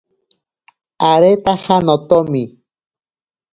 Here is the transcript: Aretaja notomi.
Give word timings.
Aretaja 1.09 1.77
notomi. 1.85 2.43